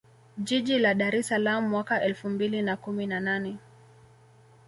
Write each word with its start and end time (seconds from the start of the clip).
Jiji 0.47 0.79
la 0.79 0.93
Dar 0.95 1.15
es 1.15 1.27
Salaam 1.27 1.69
mwaka 1.69 2.01
elfu 2.03 2.29
mbili 2.29 2.61
na 2.61 2.77
kumi 2.77 3.07
na 3.07 3.19
nane 3.19 3.57